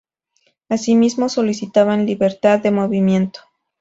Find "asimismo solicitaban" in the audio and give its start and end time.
0.67-2.07